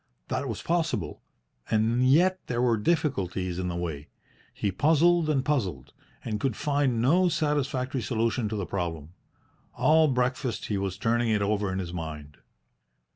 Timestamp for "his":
11.77-11.93